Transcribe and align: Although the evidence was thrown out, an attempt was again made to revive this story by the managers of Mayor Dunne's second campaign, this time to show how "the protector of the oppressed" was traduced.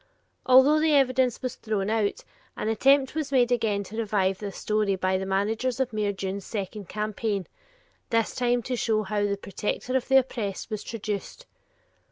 Although 0.47 0.79
the 0.79 0.95
evidence 0.95 1.43
was 1.43 1.57
thrown 1.57 1.91
out, 1.91 2.23
an 2.57 2.69
attempt 2.69 3.13
was 3.13 3.31
again 3.31 3.79
made 3.81 3.85
to 3.85 3.97
revive 3.97 4.39
this 4.39 4.57
story 4.57 4.95
by 4.95 5.19
the 5.19 5.27
managers 5.27 5.79
of 5.79 5.93
Mayor 5.93 6.11
Dunne's 6.11 6.43
second 6.43 6.89
campaign, 6.89 7.45
this 8.09 8.33
time 8.33 8.63
to 8.63 8.75
show 8.75 9.03
how 9.03 9.23
"the 9.27 9.37
protector 9.37 9.95
of 9.95 10.07
the 10.07 10.17
oppressed" 10.17 10.71
was 10.71 10.83
traduced. 10.83 11.45